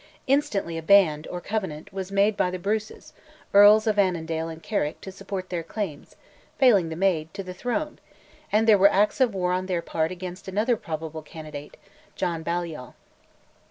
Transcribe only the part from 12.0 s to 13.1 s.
John Balliol.